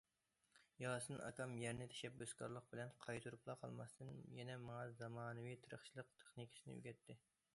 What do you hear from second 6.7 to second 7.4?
ئۆگەتتى.